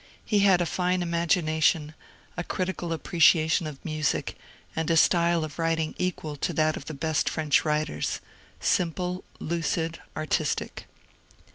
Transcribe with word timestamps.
He 0.25 0.39
had 0.39 0.61
a 0.61 0.65
fine 0.65 1.03
imagination, 1.03 1.93
a 2.35 2.43
critical 2.43 2.91
appreciation 2.91 3.67
of 3.67 3.85
music, 3.85 4.35
and 4.75 4.89
a 4.89 4.97
style 4.97 5.43
of 5.43 5.59
writing 5.59 5.93
equal 5.99 6.35
to 6.37 6.53
that 6.53 6.75
of 6.75 6.85
the 6.85 6.95
best 6.95 7.29
French 7.29 7.63
writ 7.63 7.87
ers,— 7.87 8.19
simple, 8.59 9.23
lucid, 9.39 10.01
artistic. 10.17 10.87